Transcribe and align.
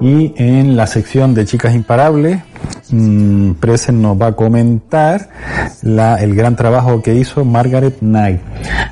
Y 0.00 0.34
en 0.36 0.76
la 0.76 0.86
sección 0.86 1.34
de 1.34 1.44
Chicas 1.44 1.74
Imparables, 1.74 2.40
mmm, 2.90 3.52
Presen 3.52 4.02
nos 4.02 4.20
va 4.20 4.28
a 4.28 4.32
comentar 4.32 5.28
la, 5.82 6.16
el 6.16 6.34
gran 6.34 6.56
trabajo 6.56 7.02
que 7.02 7.14
hizo 7.14 7.44
Margaret 7.44 7.98
Knight. 8.00 8.40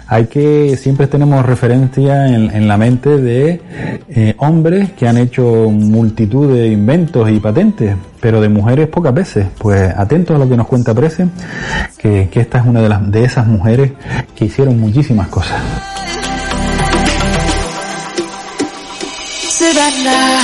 Hay 0.06 0.26
que, 0.26 0.76
siempre 0.76 1.06
tenemos 1.06 1.44
referencia 1.46 2.26
en, 2.28 2.50
en 2.50 2.68
la 2.68 2.76
mente 2.76 3.16
de 3.16 3.60
eh, 4.08 4.34
hombres 4.38 4.90
que 4.92 5.08
han 5.08 5.18
hecho 5.18 5.68
multitud 5.70 6.52
de 6.52 6.68
inventos 6.68 7.30
y 7.30 7.38
patentes, 7.38 7.96
pero 8.20 8.40
de 8.40 8.48
mujeres 8.48 8.88
pocas 8.88 9.14
veces. 9.14 9.46
Pues 9.58 9.92
atentos 9.96 10.36
a 10.36 10.38
lo 10.38 10.48
que 10.48 10.56
nos 10.56 10.66
cuenta 10.66 10.94
Presen, 10.94 11.30
que, 11.96 12.28
que 12.28 12.40
esta 12.40 12.58
es 12.58 12.66
una 12.66 12.80
de, 12.82 12.88
las, 12.88 13.10
de 13.10 13.24
esas 13.24 13.46
mujeres 13.46 13.92
que 14.34 14.44
hicieron 14.44 14.78
muchísimas 14.80 15.28
cosas. 15.28 15.60
Savannah. 19.60 20.40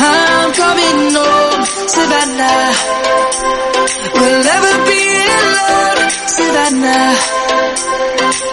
I'm 0.00 0.52
coming 0.54 1.00
home, 1.12 1.64
Savannah. 1.94 2.72
We'll 4.14 4.42
never 4.52 4.72
be 4.88 5.02
alone, 5.36 6.02
Savannah. 6.36 7.12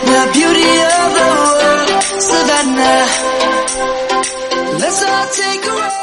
The 0.09 0.21
beauty 0.35 0.71
of 0.97 1.07
the 1.17 1.27
world, 1.39 1.89
Savannah. 2.29 3.01
Let's 4.81 5.01
all 5.01 5.27
take 5.31 5.65
a. 5.65 5.99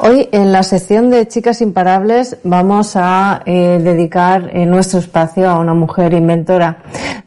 Hoy 0.00 0.28
en 0.30 0.52
la 0.52 0.62
sección 0.62 1.10
de 1.10 1.26
Chicas 1.26 1.60
Imparables 1.60 2.36
vamos 2.44 2.92
a 2.94 3.42
eh, 3.44 3.80
dedicar 3.82 4.48
eh, 4.52 4.64
nuestro 4.64 5.00
espacio 5.00 5.50
a 5.50 5.58
una 5.58 5.74
mujer 5.74 6.14
inventora, 6.14 6.78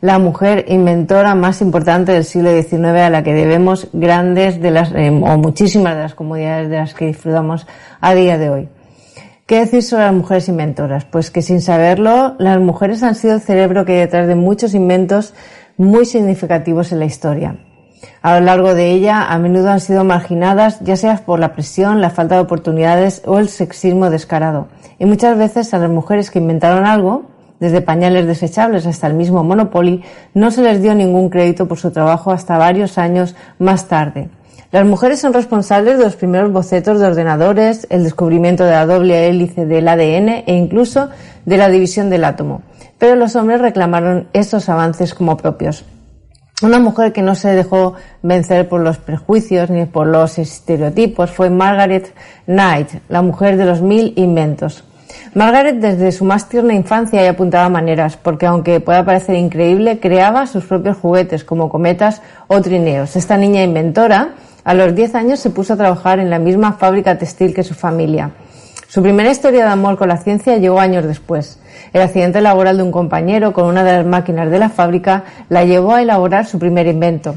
la 0.02 0.18
mujer 0.18 0.66
inventora 0.68 1.36
más 1.36 1.62
importante 1.62 2.12
del 2.12 2.26
siglo 2.26 2.52
XIX 2.52 2.86
a 2.86 3.10
la 3.10 3.24
que 3.24 3.34
debemos 3.34 3.88
grandes 3.94 4.60
de 4.60 4.72
las 4.72 4.92
eh, 4.94 5.10
o 5.10 5.38
muchísimas 5.38 5.96
de 5.96 6.02
las 6.02 6.16
comunidades 6.16 6.70
de 6.70 6.78
las 6.78 6.94
que 6.96 7.06
disfrutamos 7.06 7.68
a 8.02 8.14
día 8.14 8.38
de 8.38 8.50
hoy. 8.50 8.70
¿Qué 9.46 9.60
decir 9.60 9.84
sobre 9.84 10.06
las 10.06 10.14
mujeres 10.14 10.50
inventoras? 10.50 11.06
Pues 11.06 11.30
que 11.30 11.42
sin 11.42 11.62
saberlo, 11.62 12.36
las 12.40 12.60
mujeres 12.60 13.04
han 13.04 13.16
sido 13.16 13.36
el 13.36 13.42
cerebro 13.42 13.86
que 13.86 13.94
hay 13.94 14.00
detrás 14.00 14.28
de 14.28 14.36
muchos 14.36 14.74
inventos 14.74 15.34
muy 15.78 16.06
significativos 16.06 16.92
en 16.92 17.00
la 17.00 17.06
historia. 17.06 17.58
A 18.22 18.40
lo 18.40 18.46
largo 18.46 18.74
de 18.74 18.92
ella, 18.92 19.32
a 19.32 19.38
menudo 19.40 19.70
han 19.70 19.80
sido 19.80 20.04
marginadas, 20.04 20.80
ya 20.82 20.96
sea 20.96 21.18
por 21.18 21.40
la 21.40 21.54
presión, 21.54 22.02
la 22.02 22.10
falta 22.10 22.36
de 22.36 22.42
oportunidades 22.42 23.22
o 23.26 23.40
el 23.40 23.50
sexismo 23.50 24.10
descarado. 24.10 24.68
Y 25.00 25.06
muchas 25.06 25.38
veces 25.38 25.74
a 25.74 25.80
las 25.80 25.90
mujeres 25.90 26.32
que 26.32 26.40
inventaron 26.40 26.86
algo, 26.86 27.31
desde 27.62 27.80
pañales 27.80 28.26
desechables 28.26 28.88
hasta 28.88 29.08
el 29.08 29.14
mismo 29.14 29.44
Monopoly, 29.44 30.04
no 30.34 30.50
se 30.50 30.64
les 30.64 30.82
dio 30.82 30.96
ningún 30.96 31.30
crédito 31.30 31.68
por 31.68 31.78
su 31.78 31.92
trabajo 31.92 32.32
hasta 32.32 32.58
varios 32.58 32.98
años 32.98 33.36
más 33.60 33.88
tarde. 33.88 34.30
Las 34.72 34.86
mujeres 34.86 35.20
son 35.20 35.32
responsables 35.32 35.98
de 35.98 36.04
los 36.04 36.16
primeros 36.16 36.52
bocetos 36.52 37.00
de 37.00 37.06
ordenadores, 37.06 37.86
el 37.90 38.04
descubrimiento 38.04 38.64
de 38.64 38.72
la 38.72 38.86
doble 38.86 39.28
hélice 39.28 39.66
del 39.66 39.88
ADN 39.88 40.44
e 40.48 40.56
incluso 40.56 41.10
de 41.46 41.58
la 41.58 41.70
división 41.70 42.10
del 42.10 42.24
átomo. 42.24 42.64
Pero 42.98 43.16
los 43.16 43.36
hombres 43.36 43.62
reclamaron 43.62 44.28
estos 44.34 44.68
avances 44.68 45.14
como 45.14 45.38
propios. 45.38 45.86
Una 46.64 46.80
mujer 46.80 47.14
que 47.14 47.22
no 47.22 47.36
se 47.36 47.50
dejó 47.50 47.94
vencer 48.24 48.70
por 48.70 48.82
los 48.82 48.98
prejuicios 48.98 49.70
ni 49.70 49.86
por 49.86 50.08
los 50.08 50.40
estereotipos 50.40 51.30
fue 51.30 51.50
Margaret 51.50 52.14
Knight, 52.46 52.90
la 53.10 53.22
mujer 53.22 53.58
de 53.58 53.66
los 53.66 53.82
mil 53.82 54.14
inventos. 54.16 54.84
Margaret 55.34 55.78
desde 55.78 56.12
su 56.12 56.26
más 56.26 56.50
tierna 56.50 56.74
infancia 56.74 57.24
ya 57.24 57.32
apuntaba 57.32 57.70
maneras, 57.70 58.18
porque 58.18 58.46
aunque 58.46 58.80
pueda 58.80 59.06
parecer 59.06 59.36
increíble, 59.36 60.00
creaba 60.00 60.48
sus 60.48 60.66
propios 60.66 60.98
juguetes 60.98 61.44
como 61.44 61.70
cometas 61.70 62.22
o 62.48 62.62
trineos. 62.62 63.16
Esta 63.16 63.38
niña 63.38 63.64
inventora 63.64 64.36
a 64.64 64.74
los 64.74 64.94
10 64.94 65.16
años 65.16 65.40
se 65.40 65.50
puso 65.50 65.74
a 65.74 65.78
trabajar 65.78 66.20
en 66.20 66.30
la 66.30 66.40
misma 66.40 66.74
fábrica 66.74 67.18
textil 67.18 67.54
que 67.54 67.64
su 67.64 67.74
familia. 67.74 68.32
Su 68.88 69.02
primera 69.02 69.32
historia 69.32 69.64
de 69.64 69.72
amor 69.72 69.98
con 69.98 70.10
la 70.10 70.18
ciencia 70.18 70.58
llegó 70.58 70.80
años 70.80 71.06
después. 71.06 71.60
El 71.94 72.02
accidente 72.02 72.42
laboral 72.42 72.78
de 72.78 72.84
un 72.84 72.92
compañero 72.92 73.54
con 73.54 73.66
una 73.66 73.86
de 73.86 73.94
las 73.94 74.06
máquinas 74.06 74.52
de 74.52 74.60
la 74.60 74.70
fábrica 74.70 75.24
la 75.48 75.64
llevó 75.64 75.96
a 75.96 76.02
elaborar 76.02 76.46
su 76.46 76.60
primer 76.60 76.88
invento. 76.88 77.36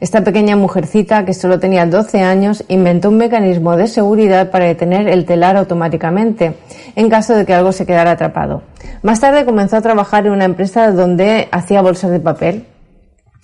Esta 0.00 0.22
pequeña 0.22 0.56
mujercita, 0.56 1.24
que 1.24 1.34
solo 1.34 1.58
tenía 1.58 1.86
12 1.86 2.20
años, 2.20 2.64
inventó 2.68 3.08
un 3.08 3.18
mecanismo 3.18 3.76
de 3.76 3.86
seguridad 3.86 4.50
para 4.50 4.66
detener 4.66 5.08
el 5.08 5.24
telar 5.24 5.56
automáticamente, 5.56 6.54
en 6.96 7.08
caso 7.08 7.34
de 7.34 7.44
que 7.44 7.54
algo 7.54 7.72
se 7.72 7.86
quedara 7.86 8.12
atrapado. 8.12 8.62
Más 9.02 9.20
tarde 9.20 9.44
comenzó 9.44 9.76
a 9.76 9.82
trabajar 9.82 10.26
en 10.26 10.32
una 10.32 10.44
empresa 10.44 10.90
donde 10.90 11.48
hacía 11.50 11.82
bolsas 11.82 12.10
de 12.10 12.20
papel. 12.20 12.66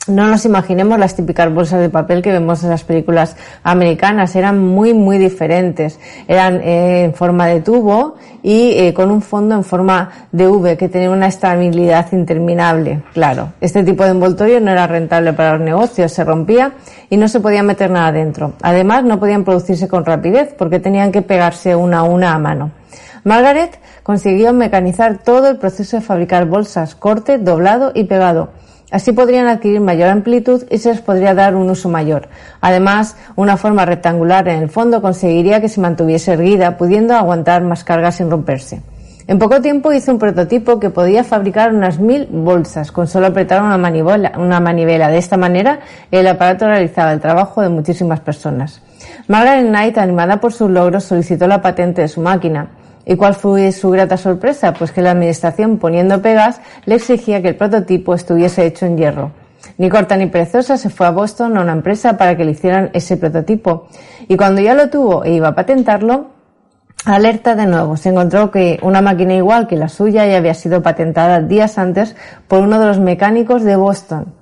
No 0.08 0.26
nos 0.26 0.44
imaginemos 0.44 0.98
las 0.98 1.14
típicas 1.14 1.52
bolsas 1.52 1.80
de 1.80 1.90
papel 1.90 2.22
que 2.22 2.32
vemos 2.32 2.64
en 2.64 2.70
las 2.70 2.84
películas 2.84 3.36
americanas, 3.62 4.34
eran 4.36 4.58
muy, 4.58 4.94
muy 4.94 5.18
diferentes. 5.18 6.00
Eran 6.26 6.60
eh, 6.62 7.04
en 7.04 7.14
forma 7.14 7.46
de 7.46 7.60
tubo 7.60 8.16
y 8.42 8.72
eh, 8.72 8.94
con 8.94 9.10
un 9.10 9.20
fondo 9.20 9.54
en 9.54 9.64
forma 9.64 10.10
de 10.32 10.48
V 10.48 10.76
que 10.76 10.88
tenía 10.88 11.10
una 11.10 11.26
estabilidad 11.26 12.06
interminable. 12.12 13.02
Claro, 13.12 13.52
este 13.60 13.84
tipo 13.84 14.04
de 14.04 14.10
envoltorio 14.10 14.60
no 14.60 14.70
era 14.70 14.86
rentable 14.86 15.32
para 15.34 15.52
los 15.52 15.60
negocios, 15.60 16.12
se 16.12 16.24
rompía 16.24 16.72
y 17.10 17.16
no 17.16 17.28
se 17.28 17.40
podía 17.40 17.62
meter 17.62 17.90
nada 17.90 18.10
dentro. 18.12 18.54
Además, 18.62 19.04
no 19.04 19.20
podían 19.20 19.44
producirse 19.44 19.88
con 19.88 20.04
rapidez 20.04 20.54
porque 20.56 20.80
tenían 20.80 21.12
que 21.12 21.22
pegarse 21.22 21.76
una 21.76 21.98
a 21.98 22.02
una 22.04 22.34
a 22.34 22.38
mano. 22.38 22.70
Margaret 23.24 23.78
consiguió 24.02 24.52
mecanizar 24.52 25.18
todo 25.18 25.48
el 25.48 25.58
proceso 25.58 25.98
de 25.98 26.02
fabricar 26.02 26.46
bolsas, 26.46 26.94
corte, 26.94 27.36
doblado 27.36 27.92
y 27.94 28.04
pegado. 28.04 28.50
Así 28.90 29.12
podrían 29.12 29.48
adquirir 29.48 29.80
mayor 29.80 30.08
amplitud 30.08 30.64
y 30.70 30.78
se 30.78 30.90
les 30.90 31.00
podría 31.00 31.34
dar 31.34 31.54
un 31.54 31.68
uso 31.68 31.90
mayor. 31.90 32.28
Además, 32.62 33.16
una 33.36 33.58
forma 33.58 33.84
rectangular 33.84 34.48
en 34.48 34.62
el 34.62 34.70
fondo 34.70 35.02
conseguiría 35.02 35.60
que 35.60 35.68
se 35.68 35.80
mantuviese 35.80 36.32
erguida, 36.32 36.78
pudiendo 36.78 37.14
aguantar 37.14 37.62
más 37.62 37.84
carga 37.84 38.12
sin 38.12 38.30
romperse. 38.30 38.80
En 39.26 39.38
poco 39.38 39.60
tiempo 39.60 39.92
hizo 39.92 40.10
un 40.10 40.18
prototipo 40.18 40.80
que 40.80 40.88
podía 40.88 41.22
fabricar 41.22 41.74
unas 41.74 41.98
mil 41.98 42.26
bolsas 42.30 42.90
con 42.90 43.06
solo 43.06 43.26
apretar 43.26 43.62
una 43.62 43.76
manivela, 43.76 44.32
una 44.38 44.58
manivela. 44.58 45.10
De 45.10 45.18
esta 45.18 45.36
manera, 45.36 45.80
el 46.10 46.26
aparato 46.26 46.66
realizaba 46.66 47.12
el 47.12 47.20
trabajo 47.20 47.60
de 47.60 47.68
muchísimas 47.68 48.20
personas. 48.20 48.80
Margaret 49.26 49.66
Knight, 49.66 49.98
animada 49.98 50.40
por 50.40 50.54
sus 50.54 50.70
logros, 50.70 51.04
solicitó 51.04 51.46
la 51.46 51.60
patente 51.60 52.00
de 52.00 52.08
su 52.08 52.22
máquina. 52.22 52.68
¿Y 53.08 53.16
cuál 53.16 53.34
fue 53.34 53.72
su 53.72 53.88
grata 53.88 54.18
sorpresa? 54.18 54.74
Pues 54.74 54.92
que 54.92 55.00
la 55.00 55.12
administración, 55.12 55.78
poniendo 55.78 56.20
pegas, 56.20 56.60
le 56.84 56.96
exigía 56.96 57.40
que 57.40 57.48
el 57.48 57.56
prototipo 57.56 58.14
estuviese 58.14 58.66
hecho 58.66 58.84
en 58.84 58.98
hierro. 58.98 59.32
Ni 59.78 59.88
corta 59.88 60.14
ni 60.18 60.26
perezosa 60.26 60.76
se 60.76 60.90
fue 60.90 61.06
a 61.06 61.10
Boston 61.10 61.56
a 61.56 61.62
una 61.62 61.72
empresa 61.72 62.18
para 62.18 62.36
que 62.36 62.44
le 62.44 62.50
hicieran 62.50 62.90
ese 62.92 63.16
prototipo. 63.16 63.88
Y 64.28 64.36
cuando 64.36 64.60
ya 64.60 64.74
lo 64.74 64.90
tuvo 64.90 65.24
e 65.24 65.32
iba 65.32 65.48
a 65.48 65.54
patentarlo, 65.54 66.26
alerta 67.06 67.54
de 67.54 67.66
nuevo. 67.66 67.96
Se 67.96 68.10
encontró 68.10 68.50
que 68.50 68.78
una 68.82 69.00
máquina 69.00 69.34
igual 69.34 69.66
que 69.66 69.76
la 69.76 69.88
suya 69.88 70.26
ya 70.26 70.36
había 70.36 70.52
sido 70.52 70.82
patentada 70.82 71.40
días 71.40 71.78
antes 71.78 72.14
por 72.46 72.60
uno 72.60 72.78
de 72.78 72.88
los 72.88 73.00
mecánicos 73.00 73.64
de 73.64 73.76
Boston. 73.76 74.34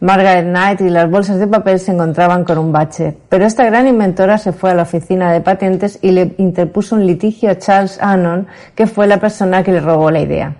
Margaret 0.00 0.44
Knight 0.44 0.80
y 0.80 0.90
las 0.90 1.10
bolsas 1.10 1.38
de 1.38 1.46
papel 1.46 1.78
se 1.78 1.92
encontraban 1.92 2.44
con 2.44 2.58
un 2.58 2.72
bache, 2.72 3.16
pero 3.28 3.46
esta 3.46 3.64
gran 3.64 3.86
inventora 3.86 4.38
se 4.38 4.52
fue 4.52 4.70
a 4.70 4.74
la 4.74 4.82
oficina 4.82 5.32
de 5.32 5.40
patentes 5.40 5.98
y 6.02 6.10
le 6.10 6.34
interpuso 6.38 6.96
un 6.96 7.06
litigio 7.06 7.50
a 7.50 7.58
Charles 7.58 7.98
Annon, 8.00 8.46
que 8.74 8.86
fue 8.86 9.06
la 9.06 9.18
persona 9.18 9.62
que 9.62 9.72
le 9.72 9.80
robó 9.80 10.10
la 10.10 10.20
idea. 10.20 10.56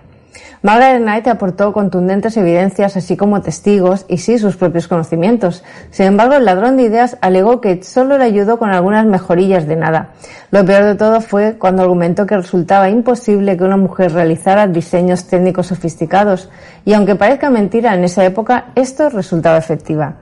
Margaret 0.61 1.01
Knight 1.01 1.27
aportó 1.27 1.73
contundentes 1.73 2.37
evidencias, 2.37 2.97
así 2.97 3.15
como 3.15 3.41
testigos 3.41 4.05
y 4.07 4.17
sí 4.17 4.39
sus 4.39 4.55
propios 4.55 4.87
conocimientos. 4.87 5.63
Sin 5.91 6.07
embargo, 6.07 6.35
el 6.35 6.45
ladrón 6.45 6.77
de 6.77 6.83
ideas 6.83 7.17
alegó 7.21 7.61
que 7.61 7.83
solo 7.83 8.17
le 8.17 8.23
ayudó 8.23 8.57
con 8.57 8.71
algunas 8.71 9.05
mejorillas 9.05 9.67
de 9.67 9.75
nada. 9.75 10.09
Lo 10.51 10.65
peor 10.65 10.83
de 10.85 10.95
todo 10.95 11.21
fue 11.21 11.57
cuando 11.57 11.83
argumentó 11.83 12.25
que 12.25 12.37
resultaba 12.37 12.89
imposible 12.89 13.57
que 13.57 13.63
una 13.63 13.77
mujer 13.77 14.13
realizara 14.13 14.67
diseños 14.67 15.25
técnicos 15.25 15.67
sofisticados, 15.67 16.49
y 16.83 16.93
aunque 16.93 17.15
parezca 17.15 17.49
mentira, 17.49 17.93
en 17.93 18.03
esa 18.03 18.25
época 18.25 18.67
esto 18.75 19.09
resultaba 19.09 19.57
efectiva. 19.57 20.15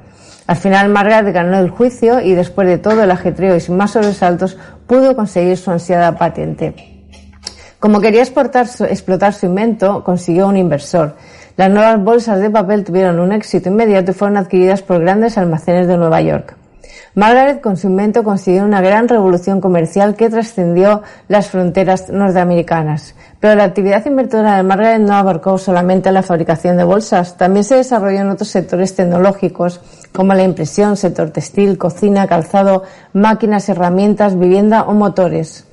Al 0.45 0.57
final 0.57 0.89
Margaret 0.89 1.33
ganó 1.33 1.57
el 1.57 1.69
juicio 1.69 2.19
y 2.19 2.33
después 2.33 2.67
de 2.67 2.77
todo 2.77 3.03
el 3.03 3.11
ajetreo 3.11 3.55
y 3.55 3.61
sin 3.61 3.77
más 3.77 3.91
sobresaltos 3.91 4.57
pudo 4.87 5.15
conseguir 5.15 5.57
su 5.57 5.71
ansiada 5.71 6.17
patente. 6.17 6.92
Como 7.83 7.99
quería 7.99 8.21
explotar 8.21 9.33
su 9.33 9.45
invento, 9.45 10.05
consiguió 10.05 10.47
un 10.47 10.55
inversor. 10.55 11.17
Las 11.57 11.69
nuevas 11.69 12.01
bolsas 12.01 12.39
de 12.39 12.49
papel 12.49 12.85
tuvieron 12.85 13.19
un 13.19 13.33
éxito 13.33 13.67
inmediato 13.67 14.11
y 14.11 14.13
fueron 14.13 14.37
adquiridas 14.37 14.81
por 14.81 15.01
grandes 15.01 15.37
almacenes 15.37 15.85
de 15.89 15.97
Nueva 15.97 16.21
York. 16.21 16.55
Margaret 17.13 17.59
con 17.59 17.75
su 17.75 17.87
invento 17.87 18.23
consiguió 18.23 18.63
una 18.63 18.79
gran 18.79 19.09
revolución 19.09 19.59
comercial 19.59 20.15
que 20.15 20.29
trascendió 20.29 21.01
las 21.27 21.49
fronteras 21.49 22.07
norteamericanas. 22.07 23.15
Pero 23.41 23.55
la 23.55 23.65
actividad 23.65 24.05
inventora 24.05 24.55
de 24.55 24.63
Margaret 24.63 25.01
no 25.01 25.15
abarcó 25.15 25.57
solamente 25.57 26.09
la 26.13 26.23
fabricación 26.23 26.77
de 26.77 26.85
bolsas, 26.85 27.35
también 27.35 27.65
se 27.65 27.75
desarrolló 27.75 28.21
en 28.21 28.29
otros 28.29 28.47
sectores 28.47 28.95
tecnológicos 28.95 29.81
como 30.13 30.33
la 30.33 30.43
impresión, 30.43 30.95
sector 30.95 31.31
textil, 31.31 31.77
cocina, 31.77 32.27
calzado, 32.27 32.83
máquinas, 33.11 33.67
herramientas, 33.67 34.39
vivienda 34.39 34.83
o 34.83 34.93
motores. 34.93 35.65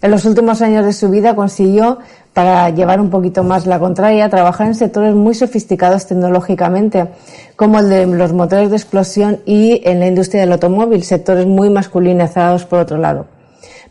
En 0.00 0.12
los 0.12 0.24
últimos 0.24 0.62
años 0.62 0.84
de 0.84 0.92
su 0.92 1.10
vida 1.10 1.34
consiguió 1.34 1.98
para 2.32 2.70
llevar 2.70 3.00
un 3.00 3.10
poquito 3.10 3.42
más 3.42 3.66
la 3.66 3.80
contraria, 3.80 4.28
trabajar 4.28 4.68
en 4.68 4.76
sectores 4.76 5.12
muy 5.12 5.34
sofisticados 5.34 6.06
tecnológicamente, 6.06 7.08
como 7.56 7.80
el 7.80 7.88
de 7.88 8.06
los 8.06 8.32
motores 8.32 8.70
de 8.70 8.76
explosión 8.76 9.40
y 9.44 9.82
en 9.84 9.98
la 9.98 10.06
industria 10.06 10.42
del 10.42 10.52
automóvil, 10.52 11.02
sectores 11.02 11.46
muy 11.46 11.68
masculinizados 11.68 12.64
por 12.64 12.78
otro 12.78 12.96
lado. 12.96 13.26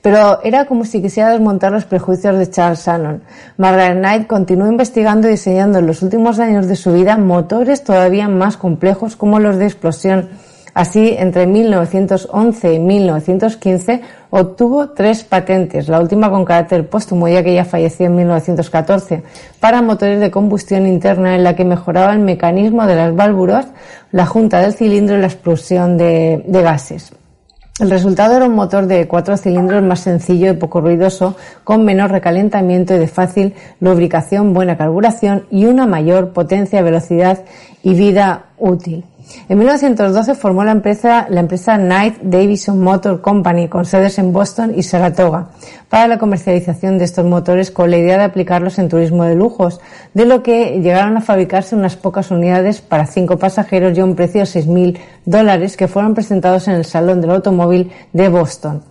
Pero 0.02 0.40
era 0.44 0.66
como 0.66 0.86
si 0.86 1.02
quisiera 1.02 1.32
desmontar 1.32 1.74
los 1.74 1.84
prejuicios 1.84 2.38
de 2.38 2.50
Charles 2.50 2.86
Shannon. 2.86 3.24
Margaret 3.58 3.98
Knight 3.98 4.28
continuó 4.28 4.68
investigando 4.68 5.28
y 5.28 5.32
diseñando 5.32 5.80
en 5.80 5.88
los 5.88 6.02
últimos 6.02 6.40
años 6.40 6.68
de 6.68 6.78
su 6.78 6.94
vida 6.94 7.18
motores 7.18 7.84
todavía 7.84 8.30
más 8.30 8.56
complejos 8.56 9.18
como 9.18 9.40
los 9.40 9.58
de 9.58 9.66
explosión, 9.66 10.30
Así, 10.78 11.16
entre 11.18 11.48
1911 11.48 12.76
y 12.76 12.78
1915 12.78 14.02
obtuvo 14.30 14.90
tres 14.90 15.24
patentes, 15.24 15.88
la 15.88 16.00
última 16.00 16.30
con 16.30 16.46
carácter 16.46 16.88
póstumo 16.88 17.28
ya 17.28 17.42
que 17.42 17.54
ella 17.54 17.66
falleció 17.66 18.06
en 18.06 18.16
1914, 18.16 19.24
para 19.60 19.82
motores 19.82 20.20
de 20.20 20.30
combustión 20.30 20.86
interna 20.86 21.36
en 21.36 21.44
la 21.44 21.56
que 21.56 21.66
mejoraba 21.66 22.14
el 22.14 22.20
mecanismo 22.20 22.86
de 22.86 22.96
las 22.96 23.16
válvulas, 23.16 23.66
la 24.12 24.28
junta 24.28 24.60
del 24.60 24.76
cilindro 24.76 25.18
y 25.18 25.22
la 25.22 25.26
explosión 25.26 25.98
de, 25.98 26.44
de 26.46 26.62
gases. 26.62 27.12
El 27.80 27.90
resultado 27.90 28.38
era 28.38 28.46
un 28.46 28.54
motor 28.54 28.86
de 28.86 29.08
cuatro 29.08 29.36
cilindros 29.36 29.82
más 29.82 30.02
sencillo 30.02 30.52
y 30.52 30.58
poco 30.58 30.80
ruidoso, 30.80 31.36
con 31.64 31.86
menor 31.86 32.12
recalentamiento 32.12 32.94
y 32.94 33.00
de 33.00 33.08
fácil 33.08 33.56
lubricación, 33.80 34.54
buena 34.54 34.78
carburación 34.78 35.48
y 35.50 35.66
una 35.66 35.88
mayor 35.88 36.34
potencia, 36.34 36.84
velocidad 36.84 37.46
y 37.82 37.96
vida 37.96 38.46
útil. 38.60 39.06
En 39.50 39.58
1912 39.58 40.36
formó 40.36 40.64
la 40.64 40.72
empresa, 40.72 41.28
la 41.30 41.40
empresa 41.40 41.78
Knight 41.78 42.20
Davison 42.22 42.80
Motor 42.80 43.22
Company 43.22 43.68
con 43.68 43.86
sedes 43.86 44.20
en 44.20 44.34
Boston 44.34 44.74
y 44.76 44.84
Saratoga 44.84 45.50
para 45.90 46.08
la 46.08 46.18
comercialización 46.18 46.98
de 46.98 47.06
estos 47.06 47.26
motores 47.26 47.72
con 47.72 47.92
la 47.92 47.98
idea 47.98 48.18
de 48.18 48.24
aplicarlos 48.26 48.78
en 48.80 48.90
turismo 48.90 49.24
de 49.24 49.36
lujos, 49.36 49.80
de 50.14 50.26
lo 50.26 50.44
que 50.44 50.82
llegaron 50.82 51.18
a 51.18 51.22
fabricarse 51.22 51.76
unas 51.76 51.96
pocas 51.96 52.32
unidades 52.32 52.82
para 52.82 53.06
cinco 53.06 53.38
pasajeros 53.38 53.98
y 53.98 54.02
a 54.02 54.06
un 54.06 54.16
precio 54.16 54.42
de 54.42 54.48
6.000 54.48 54.98
dólares 55.26 55.78
que 55.78 55.88
fueron 55.88 56.14
presentados 56.14 56.68
en 56.68 56.76
el 56.76 56.86
Salón 56.86 57.22
del 57.22 57.32
Automóvil 57.32 57.92
de 58.14 58.30
Boston. 58.30 58.84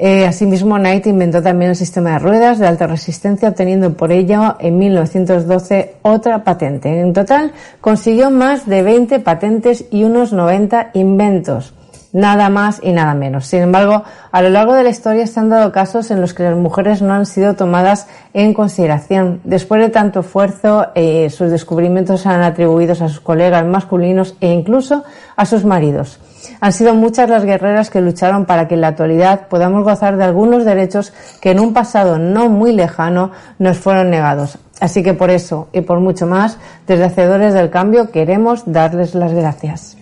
Eh, 0.00 0.26
asimismo, 0.26 0.76
Knight 0.76 1.08
inventó 1.08 1.42
también 1.42 1.70
el 1.72 1.76
sistema 1.76 2.12
de 2.12 2.18
ruedas 2.20 2.60
de 2.60 2.68
alta 2.68 2.86
resistencia, 2.86 3.48
obteniendo 3.48 3.94
por 3.94 4.12
ello 4.12 4.54
en 4.60 4.78
1912 4.78 5.96
otra 6.02 6.44
patente. 6.44 7.00
En 7.00 7.12
total, 7.12 7.50
consiguió 7.80 8.30
más 8.30 8.64
de 8.66 8.82
20 8.84 9.18
patentes 9.18 9.86
y 9.90 10.04
unos 10.04 10.32
90 10.32 10.90
inventos. 10.94 11.74
Nada 12.12 12.48
más 12.48 12.80
y 12.80 12.92
nada 12.92 13.12
menos. 13.14 13.46
Sin 13.46 13.60
embargo, 13.60 14.04
a 14.30 14.40
lo 14.40 14.50
largo 14.50 14.74
de 14.74 14.84
la 14.84 14.90
historia 14.90 15.26
se 15.26 15.40
han 15.40 15.48
dado 15.48 15.72
casos 15.72 16.12
en 16.12 16.20
los 16.20 16.32
que 16.32 16.44
las 16.44 16.56
mujeres 16.56 17.02
no 17.02 17.12
han 17.12 17.26
sido 17.26 17.56
tomadas 17.56 18.06
en 18.34 18.54
consideración. 18.54 19.40
Después 19.42 19.82
de 19.82 19.90
tanto 19.90 20.20
esfuerzo, 20.20 20.86
eh, 20.94 21.28
sus 21.28 21.50
descubrimientos 21.50 22.20
se 22.20 22.28
han 22.28 22.42
atribuidos 22.42 23.02
a 23.02 23.08
sus 23.08 23.18
colegas 23.18 23.66
masculinos 23.66 24.36
e 24.40 24.52
incluso 24.52 25.02
a 25.34 25.44
sus 25.44 25.64
maridos. 25.64 26.20
Han 26.60 26.72
sido 26.72 26.94
muchas 26.94 27.28
las 27.28 27.44
guerreras 27.44 27.90
que 27.90 28.00
lucharon 28.00 28.44
para 28.44 28.68
que 28.68 28.74
en 28.74 28.80
la 28.80 28.88
actualidad 28.88 29.48
podamos 29.48 29.84
gozar 29.84 30.16
de 30.16 30.24
algunos 30.24 30.64
derechos 30.64 31.12
que 31.40 31.50
en 31.50 31.60
un 31.60 31.72
pasado 31.72 32.18
no 32.18 32.48
muy 32.48 32.72
lejano 32.72 33.32
nos 33.58 33.78
fueron 33.78 34.10
negados. 34.10 34.58
Así 34.80 35.02
que 35.02 35.14
por 35.14 35.30
eso 35.30 35.68
y 35.72 35.80
por 35.80 36.00
mucho 36.00 36.26
más, 36.26 36.58
desde 36.86 37.04
Hacedores 37.04 37.54
del 37.54 37.70
Cambio 37.70 38.10
queremos 38.10 38.62
darles 38.66 39.14
las 39.14 39.32
gracias. 39.32 39.96